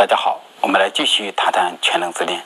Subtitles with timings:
[0.00, 2.42] 大家好，我们来继续谈谈全能自恋。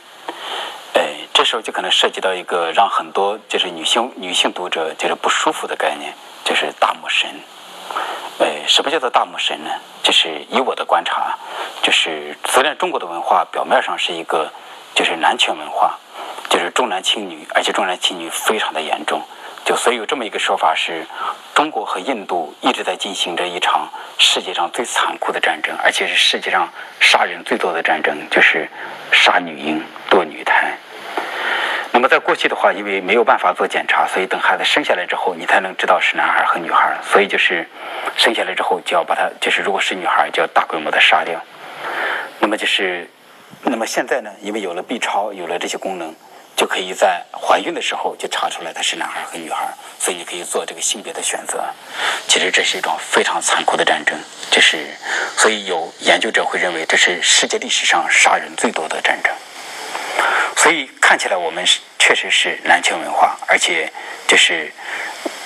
[0.95, 1.03] 呃，
[1.33, 6.13] 这时候就可能涉及到一个让很多就是女性女性读者就是不舒服的概念，
[6.45, 7.31] 就是大母神。
[8.41, 9.71] 呃，什么叫做大母神呢？
[10.03, 11.39] 就是以我的观察，
[11.81, 14.51] 就是虽然中国的文化表面上是一个
[14.93, 15.97] 就是男权文化，
[16.51, 19.23] 就是重男轻女，而且重男轻女非常的严重。
[19.65, 21.07] 就所以有这么一个说法是，
[21.55, 26.69] 中国和印度一直在进行着一场世界上最残酷的战争，而且是世界上
[27.01, 28.69] 杀人最多的战争，就是
[29.11, 30.77] 杀女婴、堕女胎。
[31.93, 36.99] 那么在过去的话，因为没有办法做检查，所以等孩子生下来之后，你才能知道是男孩和女孩。
[37.03, 37.67] 所以就是
[38.17, 41.41] 生下来之后就要把它，就是如果是女孩就要大规模的杀掉。
[42.41, 43.09] 那么就是，
[43.63, 46.15] 那么现在呢，因为有了 B 超，有了这些功能。
[46.57, 49.69] 就可以在怀孕的时候就查出来他是男孩和女孩，
[49.99, 51.65] 所以你可以做这个性别的选择。
[52.29, 54.19] 其实这是一种非常残酷的战争，
[54.51, 54.87] 这是
[55.37, 59.33] 所以有研究者会认为这是世界历史上杀人最多的战争。
[60.57, 63.93] 所以看起来我们是确实是男权文化，而且
[64.27, 64.73] 就是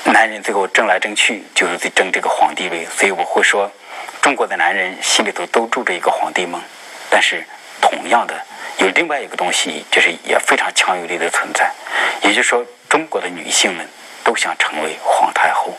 [0.04, 3.70] 男人最后争来争去就是在争这个皇帝位，所以我会说
[4.20, 6.60] 中国的男人心里头都住着一个皇帝梦，
[7.10, 7.44] 但是
[7.80, 8.34] 同样的。
[8.78, 11.68] 有另外一个东西，就是也非常强有力的存在，
[12.22, 13.84] 也就是说，中国的女性们
[14.22, 15.76] 都想成为皇太后，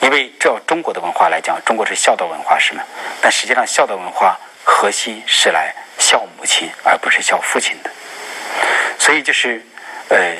[0.00, 2.82] 因为照中国的文化来讲，中国是孝道文化，是吗？
[3.20, 7.90] 但实际上，孝道文化核心是来孝母亲，而不是孝父亲的。
[8.98, 9.64] 所以就是，
[10.08, 10.34] 呃，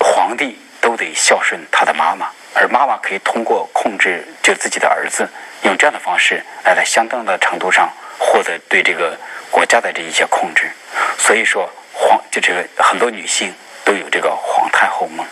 [0.00, 5.28] 皇帝都得孝顺他的妈妈，而妈妈可以通过控制就自己的儿子，
[5.62, 7.88] 用这样的方式来在相当的程度上
[8.18, 9.16] 获得对这个。
[9.50, 10.70] 国家的这一些控制，
[11.18, 13.52] 所以说皇就这个很多女性
[13.84, 15.26] 都有这个皇太后梦。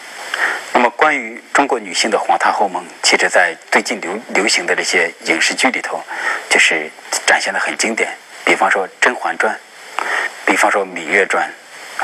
[0.73, 6.03] 那么关于中国女性的皇太后梦，其实在最近流流行的这些影视剧里头，
[6.51, 6.91] 就是
[7.27, 8.11] 展现的很经典。
[8.45, 9.55] 比方说《甄嬛传》，
[10.45, 11.51] 比方说《芈月传》，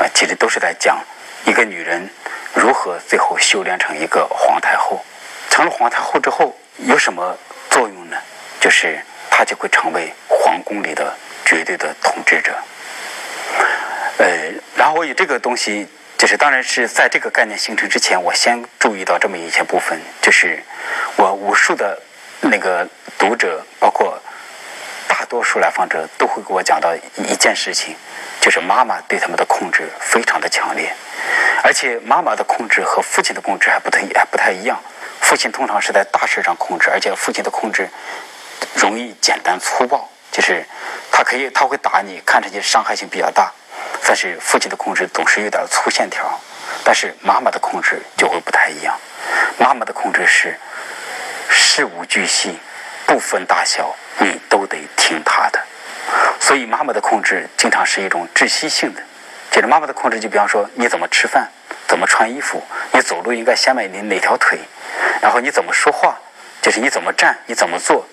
[0.03, 0.99] 啊，其实都是在讲
[1.45, 2.09] 一个女人
[2.53, 5.03] 如何最后修炼成一个皇太后。
[5.49, 7.37] 成了皇太后之后有什么
[7.69, 8.17] 作用呢？
[8.59, 11.15] 就是她就会成为皇宫里的。
[11.53, 12.51] 绝对的统治者，
[14.17, 14.25] 呃，
[14.75, 15.87] 然后我以这个东西，
[16.17, 20.63] 就是当然是在这个概念形成之前，我先注意到这么一些部分，就是
[21.15, 22.01] 我无数的
[22.41, 24.19] 那个读者，包括
[25.07, 27.95] 大多数来访者，都会给我讲到一件事情，
[28.41, 30.91] 就是妈妈对他们的控制非常的强烈，
[31.63, 34.81] 而且妈妈的控制和父亲的控制还不太还不太一样，
[35.21, 37.87] 父亲通常是在大事上控制，而且父亲的控制
[38.75, 40.09] 容易简单粗暴。
[40.33, 40.65] 就是
[41.11, 43.51] 他可以，他会打你，看上去伤害性比较大，
[44.03, 46.39] 但是父亲的控制总是有点粗线条，
[46.83, 48.99] 但是妈妈的控制就会不太一样。
[49.59, 50.57] 妈妈的控制是
[51.49, 52.57] 事无巨细，
[53.05, 55.63] 不分大小，你都得听她的。
[56.39, 59.01] 所以妈妈的控制经常是一种窒息性的。
[59.51, 61.47] 就是妈妈的控制，就比方说你怎么吃饭，
[61.87, 64.57] 怎么穿衣服，你走路应该先迈你哪条腿，
[65.21, 66.17] 然后你怎么说话，
[66.59, 68.03] 就是你怎么站，你怎么做，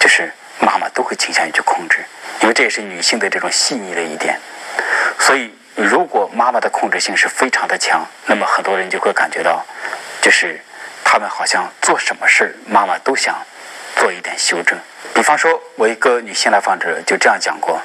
[0.00, 0.32] 就是。
[0.60, 2.04] 妈妈都会倾向于去控制，
[2.40, 4.38] 因为这也是女性的这种细腻的一点。
[5.18, 9.64] 所以，如果妈妈的控制性是非常的强，那么很多人就会感觉到，
[10.20, 10.60] 就是
[11.04, 13.36] 他们好像做什么事妈妈都想
[13.96, 14.78] 做一点修正。
[15.14, 17.80] 比方说，我一个女性来访者就这样讲过，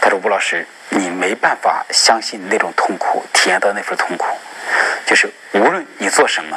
[0.00, 4.26] 她说：“吴老师，你没办法相信那种痛苦，体验到那份痛苦，
[5.04, 6.56] 就是无论你做什么，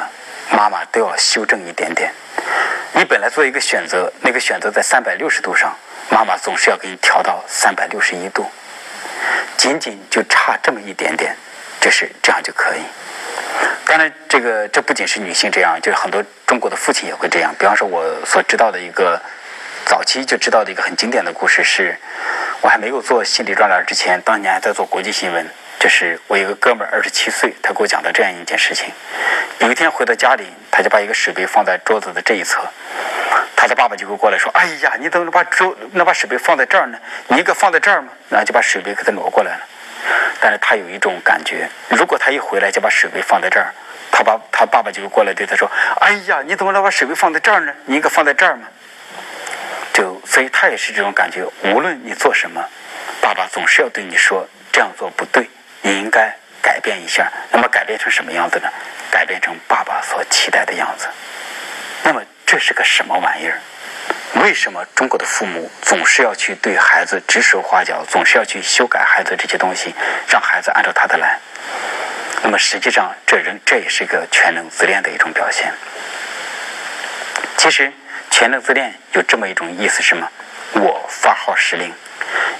[0.50, 2.12] 妈妈都要修正一点点。”
[3.00, 5.74] 你本来做一个选择，那个选择在三百六十度上，
[6.10, 8.46] 妈妈总是要给你调到三百六十一度，
[9.56, 11.34] 仅仅就差这么一点点，
[11.80, 12.80] 就是这样就可以。
[13.86, 17.54] 当然，这个这不仅是女性这样，就是很多中国的父亲也会这样。
[17.58, 19.18] 比方说，我所知道的一个
[19.86, 21.96] 早期就知道的一个很经典的故事，是
[22.60, 25.48] 我还没有做心理专栏之前，当年还在做国际新闻。
[25.80, 28.92] 就是我一个哥们儿，二十七岁，他给我讲的这样一件事情。
[29.60, 32.60] 有一天回到家里，他就把一个水杯放在桌子的这一侧，
[33.56, 36.98] 他的爸爸就会过来说：“哎呀，你怎么能把桌能把水杯放在这儿呢？
[37.28, 39.60] 你应该放在这儿吗？”然后就把水杯给他挪过来了。
[40.38, 43.72] 但是他有一种感觉，如果他一回来就把水杯放在这儿，
[44.12, 45.66] 他把他爸爸就会过来对他说
[46.02, 47.72] ：“哎呀，你怎么能把水杯放在这儿呢？
[47.86, 48.68] 你应该放在这儿吗？”
[49.94, 51.42] 就所以他也是这种感觉，
[51.72, 52.62] 无论你做什么，
[53.22, 55.48] 爸爸总是要对你说这样做不对。
[55.82, 58.68] 你应该改变一下，那么改变成什么样子呢？
[59.10, 61.08] 改变成爸爸所期待的样子。
[62.02, 63.60] 那么这是个什么玩意儿？
[64.34, 69.94] 为什么中国的父母总是要去对孩子指手画脚，总是要去修改孩子这些东西，
[70.28, 71.38] 让孩子按照他的来？
[72.42, 75.72] 那么实际上，这人这也是一个全能自恋的一种表现。
[77.56, 77.92] 其实，
[78.30, 80.30] 全能自恋有这么一种意思是吗？
[80.74, 81.92] 我发号施令。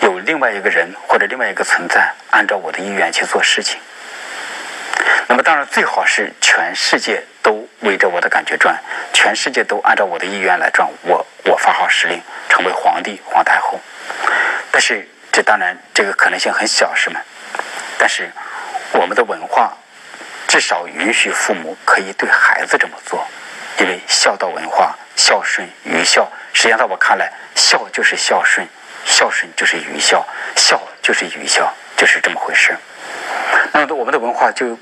[0.02, 3.78] 有另外一个人或者另外一个存在按照我的意愿去做事情。
[5.28, 8.76] 那么当然最好是全世界都围着我的感觉转，
[9.12, 13.78] 全世界都按照我的意愿来转，我我发号施令，成为皇帝皇太后。
[14.72, 17.20] 但是这当然这个可能性很小，是吗？
[17.98, 18.30] 但是
[18.92, 19.76] 我们的文化
[20.48, 23.24] 至少允许父母可以对孩子这么做，
[23.78, 28.66] 因为孝道文化，孝顺愚孝，实际上在我看来，孝就是孝顺，
[29.10, 30.24] 孝顺就是愚孝，
[30.56, 32.74] 孝就是愚孝，就是这么回事。
[33.72, 34.78] 那么我们的文化就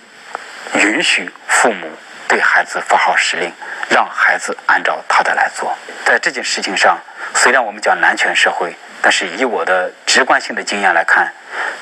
[0.75, 1.91] 允许父母
[2.29, 3.51] 对孩子发号施令，
[3.89, 5.75] 让孩子按照他的来做。
[6.05, 6.99] 在这件事情上，
[7.35, 11.33] 虽然我们讲男权社会，但是以我的直观性的经验来看，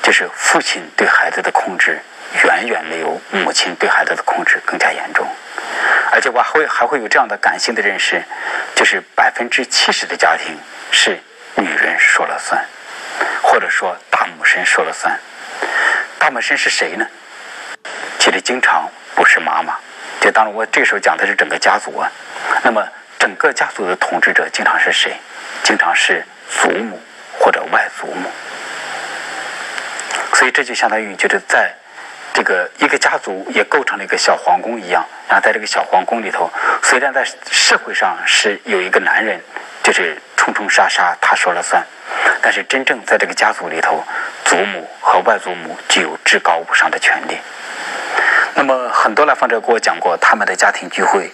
[0.01, 1.99] 就是父亲对孩子的控制
[2.45, 5.27] 远远没有母亲对孩子的控制更加严重。
[6.11, 8.23] 而且我还会还会有这样的感性的认识，
[8.73, 10.57] 就是百分之七十的家庭
[10.91, 11.19] 是
[12.17, 12.65] 说了算，
[13.43, 15.15] 或者说大母神说了算。
[16.17, 17.05] 大母神是谁呢？
[18.17, 19.75] 其实经常不是妈妈，
[20.19, 22.11] 就当然我这时候讲的是整个家族啊。
[22.63, 22.83] 那么
[23.19, 25.15] 整个家族的统治者经常是谁？
[25.61, 26.99] 经常是祖母
[27.37, 28.31] 或者外祖母。
[30.33, 31.71] 所以这就相当于就是在
[32.33, 35.05] 这个一个家族也构成了一个小皇宫一样。
[35.29, 39.39] 然后在这个小皇宫里头，虽然在社会上是有一个男人，
[39.83, 40.19] 就是
[40.57, 41.85] 冲杀杀他说了算，
[42.41, 44.03] 但是真正在这个家族里头，
[44.43, 47.37] 祖母和外祖母具有至高无上的权利。
[48.55, 51.29] 那么很多来访者跟我讲过，他们的家庭聚会，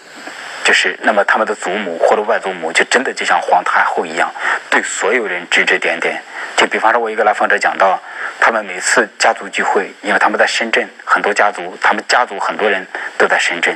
[0.65, 4.29] 就是那么他们的祖母或者外祖母就真的就像皇太后一样，
[4.69, 6.21] 对所有人指指点点。
[6.57, 7.97] 就比方说，我一个来访者讲到，
[8.41, 12.85] 他们每次家族聚会，因为他们在深圳，很多家族，他们家族很多人
[13.17, 13.73] 都在深圳。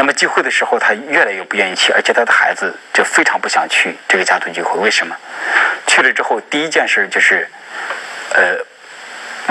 [0.00, 4.80] 那么聚会的时候，他越来越不愿意去，而且他的孩子就非常不想去这个家族聚会。
[4.80, 5.14] 为什么？
[5.86, 7.46] 去了之后，第一件事就是，
[8.32, 8.56] 呃，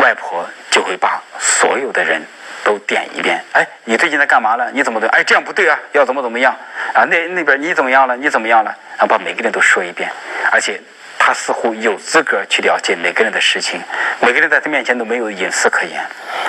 [0.02, 2.26] 外婆就会把所有的人。
[2.62, 4.70] 都点一遍，哎，你最近在干嘛了？
[4.72, 5.08] 你怎么的？
[5.10, 6.54] 哎，这样不对啊，要怎么怎么样？
[6.94, 8.16] 啊，那那边你怎么样了？
[8.18, 8.76] 你怎么样了？
[8.98, 10.12] 然后把每个人都说一遍，
[10.52, 10.80] 而且
[11.30, 13.80] 他似乎有资格去了解每个人的事情，
[14.20, 16.04] 每个人在他面前都没有隐私可言，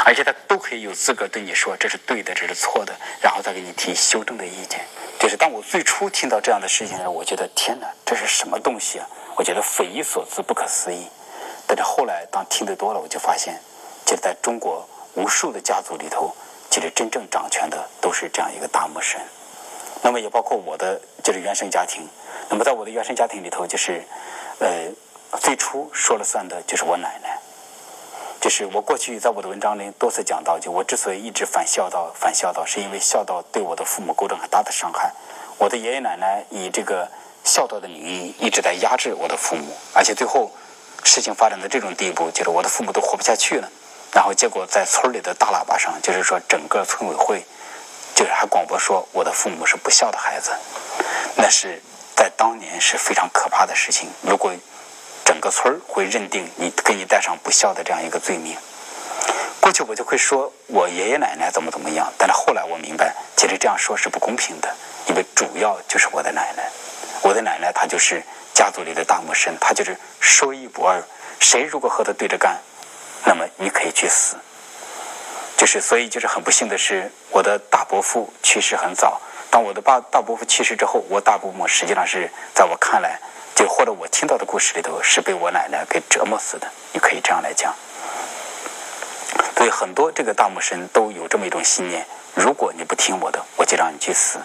[0.07, 4.81] 而且他都可以有资格对你说这是对的，这是错的，然后再给你提修正的意见。
[5.19, 9.07] 就是当我最初听到这样的事情时，我觉得天哪，这是什么东西啊？
[9.37, 11.07] 我觉得匪夷所思，不可思议。
[11.67, 13.61] 但是后来当听得多了，我就发现，
[14.07, 14.89] 就在中国。
[15.15, 16.35] 无数的家族里头，
[16.71, 19.21] 其实真正掌权的都是这样一个大魔神。
[20.01, 22.09] 那么也包括我的就是原生家庭。
[22.49, 24.03] 那么在我的原生家庭里头，就是
[24.61, 27.39] 呃最初说了算的就是我奶奶。
[28.41, 35.13] 就是我过去在我的文章里多次讲到，就我之所以一直反孝道，反孝道，是因为孝道对我的父母构成很大的伤害。
[35.59, 37.07] 我的爷爷奶奶以这个
[37.45, 40.51] 孝道的名义一直在压制我的父母，而且最后
[41.05, 43.69] 事情发展到这种地步，就是我的父母都活不下去了。
[44.15, 47.45] 然后结果在村里的大喇叭上，就是说整个村委会，
[48.15, 50.51] 就是还广播说我的父母是不孝的孩子，
[51.37, 51.83] 那是
[52.17, 54.09] 在当年是非常可怕的事情。
[54.23, 54.53] 如果
[55.25, 58.57] 整个村会认定你给你带上不孝的这样一个罪名，
[59.61, 64.75] 过去我就会说我爷爷奶奶怎么怎么样，但是后来我明白，其实这样说是不公平的，
[65.07, 66.69] 因为主要就是我的奶奶，
[67.23, 71.03] 我的奶奶她就是家族里的大魔神，她就是说一不二，
[71.39, 72.59] 谁如果和她对着干。
[73.25, 74.37] 那么你可以去死，
[75.57, 79.21] 就是所以就是很不幸的是，我的大伯父去世很早。
[79.51, 83.19] 当我的爸大伯父去世之后，我大伯母实际上是在我看来，
[83.55, 86.69] 就或者我听到的故事里头是被我奶奶给折磨死的。
[86.93, 87.75] 你可以这样来讲。
[89.57, 94.39] 所以很多这个大母神都有这么一种信念：如果你不听我的，我就让你去死。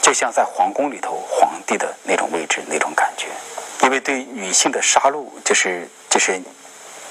[0.00, 3.26] 就像在皇宫里头皇帝的那种位置那种感觉。
[3.82, 6.40] 因为对女性的杀戮，就是就是。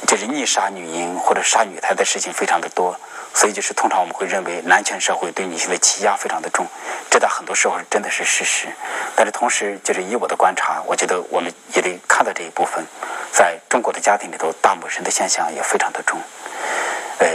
[0.06, 3.00] 就是逆杀女婴或者杀女胎的事情非常的多，
[3.34, 6.68] 所以就是通常我们会认为男权社会对女性的欺压非常的重，
[7.10, 8.68] 这在很多时候真的是事实。
[9.16, 12.86] 但是同时，就是以我的观察，我觉得我们也得看到这一部分，
[13.32, 16.20] 在中国的家庭里头，大母神的现象也非常的重。
[17.20, 17.28] 呃，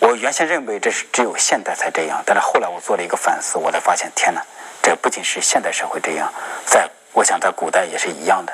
[0.00, 4.42] 我原先认为这是只有现代才这样，但是后来我做了一个反思，我才发现，天哪，
[4.82, 6.32] 这不仅是现代社会这样，
[6.64, 8.52] 在我想在古代也是一样的。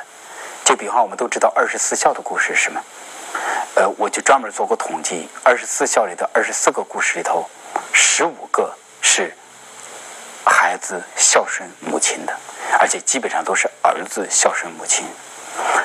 [0.64, 2.80] 就比方我们都知道二十四孝的故事是什么？
[3.74, 7.48] 呃，我就专门做过统计，二十四孝里的二十四个故事里头，
[7.92, 9.34] 十五个是
[10.44, 12.36] 孩子孝顺母亲的，
[12.78, 15.06] 而且基本上都是儿子孝顺母亲。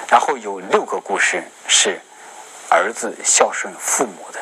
[0.09, 1.99] 然后有六个故事是
[2.69, 4.39] 儿子孝顺父母的，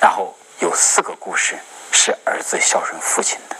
[0.00, 1.56] 然后有四个故事
[1.92, 3.56] 是儿子孝顺父亲的。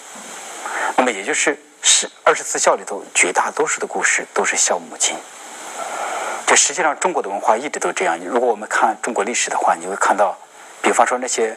[0.96, 5.16] 那么也就是是二十四孝里头绝大多数的故事都是孝母亲。
[6.56, 8.18] 实际上中国的文化一直都这样。
[8.18, 10.36] 如果我们看中国历史的话，你会看到，
[10.82, 11.56] 比方说那些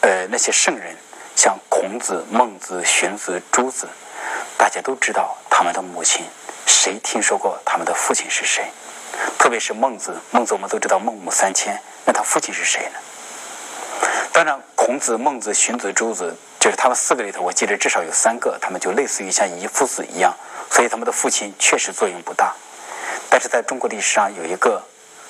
[0.00, 0.96] 呃那些圣人，
[1.36, 3.88] 像孔子、孟子、荀子、朱子，
[4.56, 6.24] 大家都知道他们的母亲，
[6.66, 8.64] 谁听说过他们的父亲是谁？
[9.38, 12.98] 特别是孟子，孟子我们都知道孟母三迁，那他父亲是谁呢？
[14.32, 20.34] 当然，孔子、孟子、荀子、朱子，就是他们四个里头，我记得至少有三个，他们就类似于像遗父子一样，
[20.70, 22.52] 所以他们的父亲确实作用不大。
[23.34, 24.80] 但是在中国历史上有一个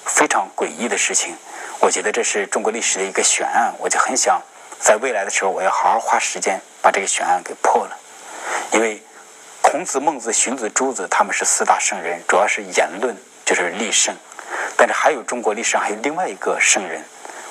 [0.04, 1.34] 非常诡异的事情，
[1.80, 4.42] 我觉得这是中国历史的一个悬案，我就很想
[4.78, 7.96] 在未来的时候，我要好好花时间把这个悬案给破了。
[8.72, 9.02] 因为
[9.62, 14.14] 孔子、孟子、荀子、朱子他们是四大圣人，主要是言论就是立圣，
[14.76, 17.02] 但是还有中国历史上还有另外一个圣人。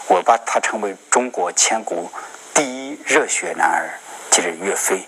[0.05, 2.11] 我把他称为中国千古
[2.53, 3.97] 第一热血男儿，
[4.29, 5.03] 就是岳飞。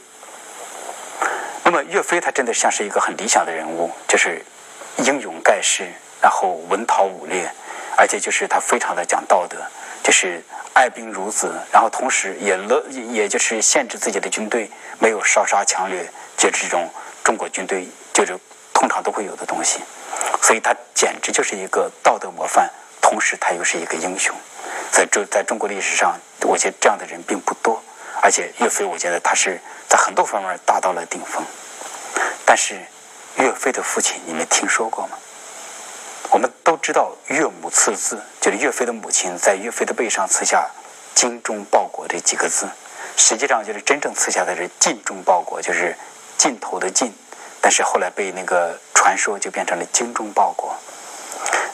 [1.62, 4.44] 那么岳飞他真的像是一个很理想的人物，就是
[4.98, 7.52] 英勇盖世，然后文韬武略，
[7.98, 9.58] 而且就是他非常的讲道德，
[10.04, 10.42] 就是
[10.74, 16.90] 爱兵如子，然后同时也乐，也就是限制自己的军队没有烧杀抢掠，就这种
[17.24, 18.38] 中国军队就是
[18.74, 19.80] 通常都会有的东西，
[20.42, 22.70] 所以他简直就是一个道德模范，
[23.02, 24.36] 同时他又是一个英雄。
[24.92, 27.84] 在中在中国历史上，我觉得这样的人并不多，
[28.22, 29.60] 而且岳飞，我觉得他是
[29.90, 31.44] 在很多方面达到了顶峰。
[32.46, 32.80] 但是，
[33.38, 35.18] 岳飞的父亲，你们听说过吗？
[36.32, 40.70] 我们都知道“岳母刺字”，就是岳飞的母亲在岳飞的背上刺下
[41.14, 42.68] “精忠报国”这几个字。
[43.18, 45.96] 实际上，就是真正刺下的是“尽忠报国”，就是
[46.38, 47.14] 尽头的“尽”，
[47.62, 50.76] 但是后来被那个传说就变成了“精忠报国”。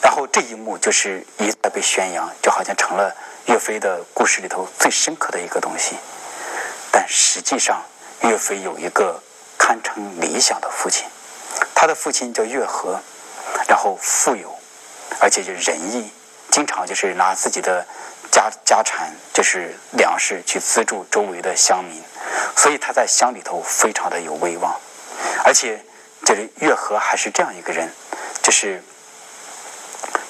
[0.02, 3.14] 然后这一幕就是一再被宣扬，就好像成了
[3.46, 5.96] 岳飞的故事里头最深刻的一个东西。
[6.90, 7.82] 但实际上，
[8.22, 9.22] 岳飞有一个
[9.56, 11.06] 堪称理想的父亲，
[11.82, 13.00] 他的父亲叫岳和，
[13.66, 14.56] 然后富有，
[15.18, 16.12] 而且就仁义，
[16.48, 17.84] 经常就是拿自己的
[18.30, 22.00] 家家产，就是粮食去资助周围的乡民，
[22.56, 24.80] 所以他在乡里头非常的有威望。
[25.44, 25.84] 而且
[26.24, 27.92] 就是岳和还是这样一个人，
[28.40, 28.80] 就是。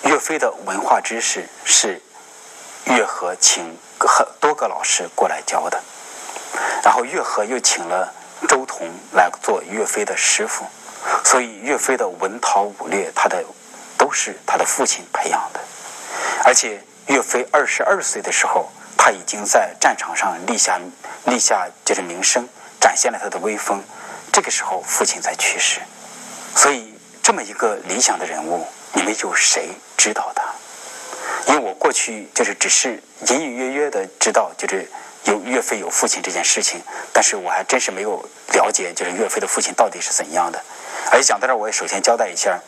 [0.04, 2.00] 岳飞的文化知识是
[2.87, 5.78] 岳和请很多个老师过来教的，
[6.82, 8.11] 然后岳和又请了
[8.49, 10.64] 周同来做岳飞的师傅，
[11.25, 13.44] 所以岳飞的文韬武略，他的
[13.97, 15.61] 都是他的父亲培养的。
[16.44, 20.80] 而且岳飞二十二岁的时候，他已经在战场上立下
[21.25, 22.49] 立下就是名声，
[22.80, 23.82] 展现了他的威风。
[24.32, 25.80] 这个时候父亲才去世，
[26.56, 28.66] 所以这么一个理想的人物。
[28.94, 30.44] 你们有谁知道他？
[31.47, 34.88] 因为我过去就是只是隐隐约约的知道，就是
[35.25, 36.82] 有岳飞有父亲这件事情，
[37.12, 40.62] 但是我还真是没有了解，就是岳飞的父亲到底是怎样的。
[41.12, 42.59] 而且讲到这儿，我也首先交代一下，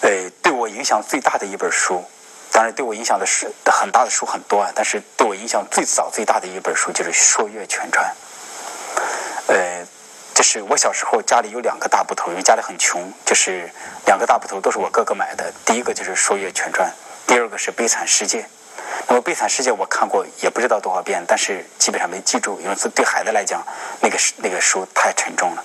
[0.00, 2.04] 呃，对我影响最大的一本书，
[2.50, 8.04] 当然对我影响的是很大的书很多啊，但是对我影响最早最大的一本书就是《说岳全传》，
[9.52, 9.86] 呃。
[10.34, 13.70] 就是我小时候家里有两个大部头，因为家里很穷，就是
[14.06, 15.52] 两个大部头都是我哥哥买的。
[15.62, 16.90] 第一个就是《说岳全传》，
[17.28, 18.40] 第二个是《悲惨世界》。
[19.06, 23.62] 那么《悲惨世界》我看过也不知道多少遍，但是基本上没记住，因为对孩子来讲，
[24.00, 25.62] 那个那个书太沉重了。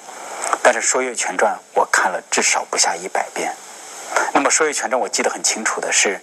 [0.70, 3.54] 但是《说岳全传》我看了至少不下一百遍。
[4.34, 6.20] 那么《说岳全传》我记得很清楚的是，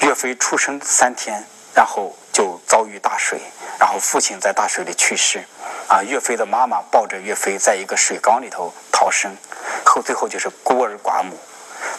[0.00, 3.40] 岳飞出生三天，然后就遭遇大水，
[3.78, 5.44] 然后父亲在大水里去世。
[5.86, 9.36] 啊，岳飞的妈妈抱着岳飞在一个水缸里头逃生，
[9.84, 11.38] 后最后就是孤儿寡母。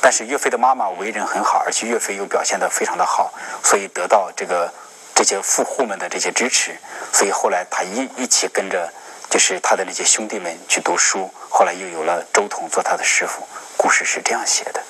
[0.02, 4.70] 但是岳飞的妈妈为人很好，而且岳飞又表现得非常的好，所以得到这个
[5.16, 6.78] 这些富户们的这些支持。
[7.14, 8.92] 所以后来他一一起跟着
[9.30, 13.48] 就是他的那些兄弟们去读书，后来又有了周同做他的师傅。
[13.78, 14.84] 故事是这样写的，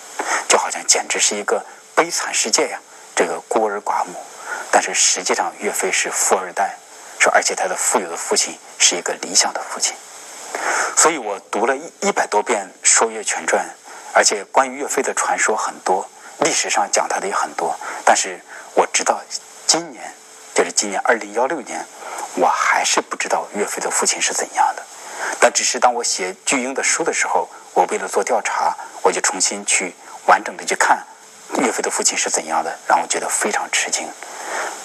[0.48, 1.65] 就好像简直是一个
[1.96, 2.79] 悲惨世界呀，
[3.15, 4.13] 这个孤儿寡母。
[4.72, 6.77] 但是实际上岳飞是富二代。
[7.20, 9.96] 说，而且他的富有的父亲是一个理想的父亲，
[10.96, 13.65] 所以我读了一一百多遍《说岳全传》，
[14.13, 16.08] 而且关于岳飞的传说很多，
[16.41, 17.75] 历史上讲他的也很多。
[18.06, 18.39] 但是
[18.75, 19.20] 我知道，
[19.65, 20.13] 今年
[20.53, 21.84] 就是今年二零幺六年，
[22.38, 24.84] 我还是不知道岳飞的父亲是怎样的。
[25.39, 29.94] 但只是当我写巨婴的书的时候，我为了做调查，我就重新去
[30.25, 31.06] 完整的去看
[31.60, 34.08] 岳飞的父亲是怎样的，让我觉得非常吃惊，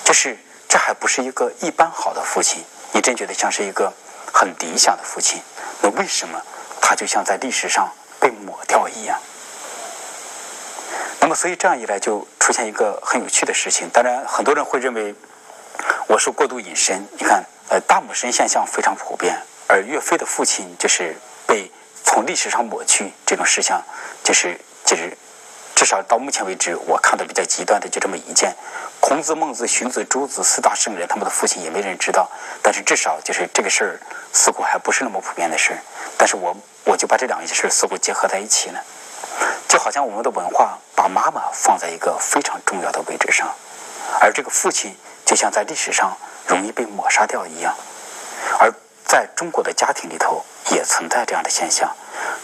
[0.05, 0.37] 就是。
[0.69, 3.93] 这还不是一个一般好的父亲，你真觉得像是一个
[4.33, 5.43] 很理想的父亲？
[5.83, 6.41] 那为什么
[6.81, 9.21] 他就像在历史上被抹掉一样？
[11.21, 13.91] 那么，所以这样一来就出现一个很有趣的事情。
[13.93, 15.15] 当然，很多人会认为
[16.13, 17.09] 我是过度隐身。
[17.13, 19.35] 你看，呃，大母神现象非常普遍，
[19.67, 21.17] 而岳飞的父亲就是
[21.47, 21.73] 被
[22.05, 23.83] 从历史上抹去，这种事项
[24.23, 25.17] 就是就是
[25.75, 28.55] 至少到目前为止，我看到比较极端的就这么一件。
[29.01, 32.31] 孔子、孟子、荀子、朱子四大圣人，他们的父亲也没人知道。
[32.63, 34.01] 但是至少就是这个事儿，
[34.35, 35.79] 似乎还不是那么普遍的事儿。
[36.19, 36.55] 但是我
[36.85, 38.85] 我就把这两件事似乎结合在一起了，
[39.67, 43.49] 就好像我们的文化把妈妈放在一个非常重要的位置上，
[44.21, 47.75] 而这个父亲就像在历史上容易被抹杀掉一样。
[48.59, 48.73] 而
[49.05, 51.95] 在中国的家庭里头也存在这样的现象。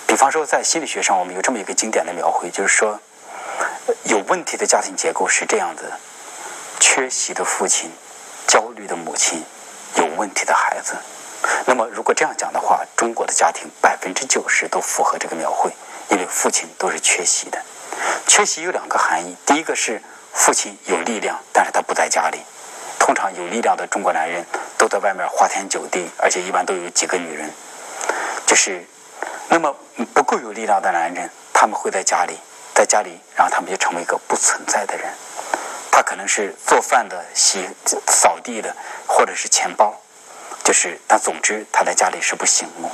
[0.06, 2.99] 比方说，在心理学上，我们有这么一个经典的描绘，就是说，
[4.04, 5.92] 有问题的家庭结构是这样子。
[6.80, 7.90] 缺席的父亲，
[8.47, 9.44] 焦虑的母亲，
[9.97, 10.94] 有问题的孩子。
[11.66, 15.70] 那么，如果这样讲的话，中国的家庭百分之九十都符合这个描绘，
[16.08, 17.62] 因为父亲都是缺席的。
[18.26, 20.00] 缺席有两个含义，第一个是
[20.32, 22.40] 父亲有力量，但是他不在家里。
[23.08, 24.44] 通常有力量的中国男人
[24.76, 27.50] 都在外面花天酒地，而且一般都有几个女人。
[28.46, 28.84] 就是，
[29.48, 29.74] 那么
[30.12, 32.38] 不够有力量的男人，他们会在家里，
[32.74, 35.10] 在家里，然后他们就成为一个不存在的人。
[35.90, 37.66] 他可能是做饭的、洗
[38.06, 39.98] 扫地的，或者是钱包，
[40.62, 42.90] 就是，但总之他在家里是不醒目。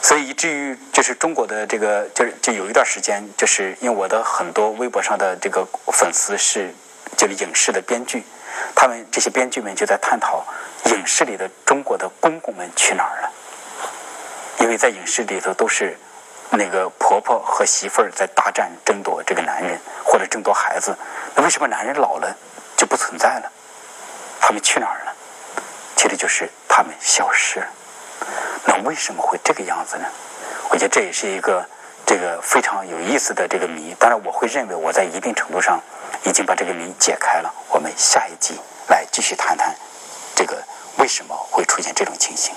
[0.00, 6.72] 所以以至于就是中国的这个，就是就有一段时间，就是因为我的很多微博上的这个粉丝是
[7.16, 8.24] 就是影视的编剧，
[8.74, 10.44] 他们这些编剧们就在探讨
[10.86, 13.30] 影视里的中国的公公们去哪儿了，
[14.60, 15.96] 因为在影视里头都是。
[16.48, 20.96] 那个婆婆和媳妇儿在大战争夺这个男人，或者争夺孩子。
[21.34, 22.34] 那为什么男人老了
[22.76, 23.50] 就不存在了？
[24.40, 25.12] 他们去哪儿了？
[25.96, 27.66] 其实就是他们消失了。
[28.64, 30.04] 那为什么会这个样子呢？
[30.70, 31.68] 我觉得这也是一个
[32.06, 33.92] 这个非常有意思的这个谜。
[33.98, 35.80] 当然，我会认为我在一定程度上
[36.26, 37.54] 已经把这个谜解开了。
[37.70, 38.54] 我们下一集
[38.88, 39.74] 来继续谈谈
[40.34, 40.62] 这个
[40.98, 42.52] 为什么会出现这种情形。